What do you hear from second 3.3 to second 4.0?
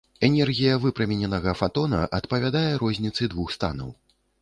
двух станаў.